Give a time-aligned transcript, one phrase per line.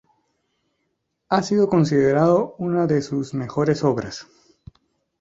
[1.29, 4.25] Ha sido considerado una de sus mejores obras.